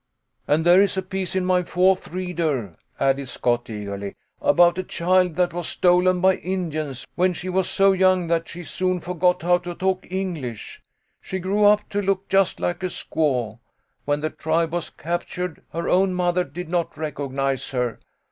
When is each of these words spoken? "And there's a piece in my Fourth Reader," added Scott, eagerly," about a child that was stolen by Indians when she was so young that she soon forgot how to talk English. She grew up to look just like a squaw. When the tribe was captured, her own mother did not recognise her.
"And 0.47 0.65
there's 0.65 0.97
a 0.97 1.03
piece 1.03 1.35
in 1.35 1.45
my 1.45 1.61
Fourth 1.61 2.07
Reader," 2.07 2.75
added 2.99 3.27
Scott, 3.27 3.69
eagerly," 3.69 4.15
about 4.41 4.79
a 4.79 4.83
child 4.83 5.35
that 5.35 5.53
was 5.53 5.67
stolen 5.67 6.19
by 6.21 6.37
Indians 6.37 7.05
when 7.13 7.33
she 7.33 7.49
was 7.49 7.69
so 7.69 7.91
young 7.91 8.25
that 8.25 8.49
she 8.49 8.63
soon 8.63 8.99
forgot 8.99 9.43
how 9.43 9.59
to 9.59 9.75
talk 9.75 10.07
English. 10.11 10.81
She 11.21 11.37
grew 11.37 11.65
up 11.65 11.87
to 11.89 12.01
look 12.01 12.27
just 12.29 12.59
like 12.59 12.81
a 12.81 12.87
squaw. 12.89 13.59
When 14.05 14.21
the 14.21 14.31
tribe 14.31 14.73
was 14.73 14.89
captured, 14.89 15.61
her 15.71 15.87
own 15.87 16.15
mother 16.15 16.43
did 16.45 16.67
not 16.67 16.97
recognise 16.97 17.69
her. 17.69 17.99